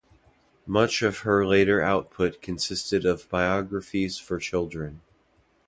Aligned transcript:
Much 0.65 1.03
of 1.03 1.19
her 1.19 1.45
later 1.45 1.79
output 1.79 2.41
consisted 2.41 3.05
of 3.05 3.29
biographies 3.29 4.17
for 4.17 4.39
children. 4.39 5.01